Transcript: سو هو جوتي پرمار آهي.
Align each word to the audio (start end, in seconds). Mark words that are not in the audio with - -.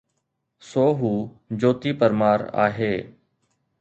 سو 0.69 0.85
هو 0.99 1.13
جوتي 1.59 1.91
پرمار 1.99 2.39
آهي. 2.65 2.95